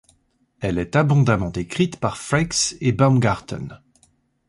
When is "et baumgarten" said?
2.81-3.79